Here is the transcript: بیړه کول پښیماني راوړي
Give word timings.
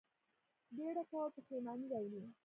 بیړه 0.75 1.03
کول 1.09 1.29
پښیماني 1.35 1.87
راوړي 1.93 2.21